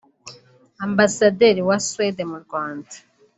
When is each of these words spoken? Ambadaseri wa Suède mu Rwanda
Ambadaseri 0.83 1.61
wa 1.67 1.77
Suède 1.87 2.23
mu 2.31 2.37
Rwanda 2.43 2.93